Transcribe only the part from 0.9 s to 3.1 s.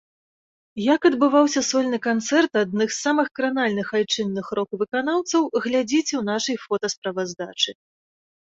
адбываўся сольны канцэрт адных з